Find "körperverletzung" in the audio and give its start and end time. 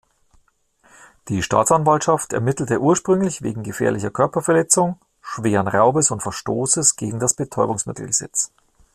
4.09-4.99